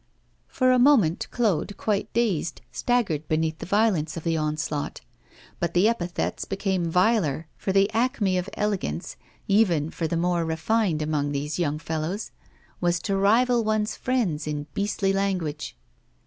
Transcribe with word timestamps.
For 0.47 0.71
a 0.71 0.79
moment 0.79 1.27
Claude, 1.29 1.77
quite 1.77 2.11
dazed, 2.11 2.61
staggered 2.71 3.27
beneath 3.27 3.59
the 3.59 3.67
violence 3.67 4.17
of 4.17 4.23
the 4.23 4.35
onslaught. 4.35 5.01
But 5.59 5.75
the 5.75 5.87
epithets 5.87 6.43
became 6.43 6.89
viler, 6.89 7.45
for 7.55 7.71
the 7.71 7.87
acme 7.93 8.35
of 8.39 8.49
elegance, 8.55 9.15
even 9.47 9.91
for 9.91 10.07
the 10.07 10.17
more 10.17 10.43
refined 10.43 11.03
among 11.03 11.33
these 11.33 11.59
young 11.59 11.77
fellows, 11.77 12.31
was 12.79 12.97
to 13.01 13.15
rival 13.15 13.63
one's 13.63 13.95
friends 13.95 14.47
in 14.47 14.65
beastly 14.73 15.13
language. 15.13 15.77